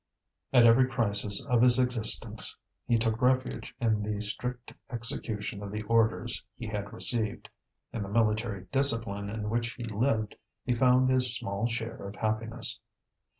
At 0.51 0.65
every 0.65 0.87
crisis 0.87 1.45
of 1.45 1.61
his 1.61 1.77
existence, 1.77 2.57
he 2.87 2.97
took 2.97 3.21
refuge 3.21 3.75
in 3.79 4.01
the 4.01 4.19
strict 4.19 4.73
execution 4.89 5.61
of 5.61 5.71
the 5.71 5.83
orders 5.83 6.43
he 6.57 6.65
had 6.65 6.91
received; 6.91 7.47
in 7.93 8.01
the 8.01 8.09
military 8.09 8.65
discipline 8.71 9.29
in 9.29 9.51
which 9.51 9.73
he 9.73 9.83
lived 9.83 10.37
he 10.65 10.73
found 10.73 11.11
his 11.11 11.35
small 11.37 11.67
share 11.69 12.07
of 12.09 12.15
happiness. 12.15 12.79